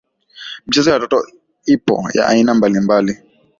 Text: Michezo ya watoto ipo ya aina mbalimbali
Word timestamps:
Michezo 0.67 0.89
ya 0.89 0.95
watoto 0.95 1.27
ipo 1.67 2.03
ya 2.13 2.25
aina 2.27 2.53
mbalimbali 2.53 3.13